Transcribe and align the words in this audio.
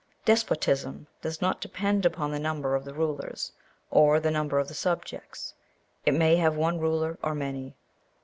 Despotism 0.25 1.05
does 1.21 1.43
not 1.43 1.61
depend 1.61 2.07
upon 2.07 2.31
the 2.31 2.39
number 2.39 2.73
of 2.73 2.85
the 2.85 2.93
rulers, 2.95 3.51
or 3.91 4.19
the 4.19 4.31
number 4.31 4.57
of 4.57 4.67
the 4.67 4.73
subjects. 4.73 5.53
It 6.07 6.15
may 6.15 6.37
have 6.37 6.55
one 6.55 6.79
ruler 6.79 7.19
or 7.21 7.35
many. 7.35 7.75